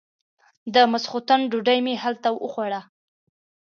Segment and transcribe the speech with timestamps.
[0.73, 2.81] د ماسختن ډوډۍ مې هلته وخوړه.